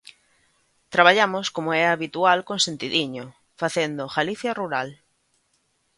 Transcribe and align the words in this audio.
Traballamos, 0.93 1.45
como 1.55 1.69
é 1.81 1.83
habitual, 1.87 2.39
con 2.47 2.57
sentidiño, 2.67 3.25
facendo 3.61 4.11
Galicia 4.17 4.51
rural. 4.61 4.89